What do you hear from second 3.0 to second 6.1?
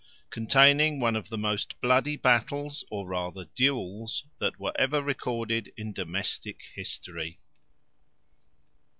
rather duels, that were ever recorded in